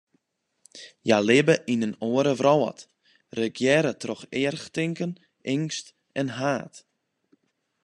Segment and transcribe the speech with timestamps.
[1.05, 2.79] Hja libbe yn in oare wrâld,
[3.37, 5.11] regearre troch erchtinken,
[5.51, 5.87] eangst
[6.19, 6.75] en haat.